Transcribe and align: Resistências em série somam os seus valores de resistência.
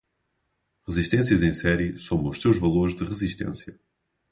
Resistências 0.87 1.43
em 1.43 1.53
série 1.53 1.95
somam 1.99 2.31
os 2.31 2.41
seus 2.41 2.57
valores 2.57 2.95
de 2.95 3.03
resistência. 3.03 3.79